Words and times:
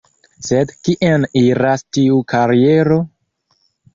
Sed 0.45 0.71
kien 0.87 1.25
iras 1.41 1.85
tiu 1.97 2.17
kariero...? 2.33 2.97